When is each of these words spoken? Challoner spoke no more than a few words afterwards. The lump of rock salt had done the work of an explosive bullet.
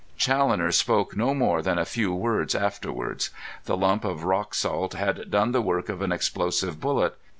Challoner 0.17 0.71
spoke 0.71 1.15
no 1.15 1.35
more 1.35 1.61
than 1.61 1.77
a 1.77 1.85
few 1.85 2.11
words 2.11 2.55
afterwards. 2.55 3.29
The 3.65 3.77
lump 3.77 4.03
of 4.03 4.23
rock 4.23 4.55
salt 4.55 4.95
had 4.95 5.29
done 5.29 5.51
the 5.51 5.61
work 5.61 5.89
of 5.89 6.01
an 6.01 6.11
explosive 6.11 6.79
bullet. 6.79 7.15